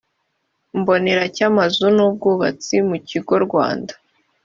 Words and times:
mbonera 0.79 1.23
cy 1.35 1.41
amazu 1.49 1.83
n 1.95 1.97
ubwubatsi 2.07 2.75
mu 2.89 2.97
kigo 3.07 3.33
rwanda 3.45 3.93